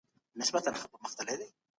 [0.33, 1.47] چې ژوند د فرصتونو ډګر دی.